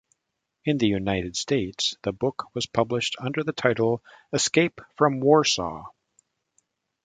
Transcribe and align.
In 0.65 0.79
the 0.79 0.87
United 0.87 1.35
States 1.35 1.95
the 2.01 2.11
book 2.11 2.45
was 2.55 2.65
published 2.65 3.15
under 3.19 3.43
the 3.43 3.53
title 3.53 4.01
"Escape 4.33 4.81
from 4.95 5.19
Warsaw". 5.19 5.91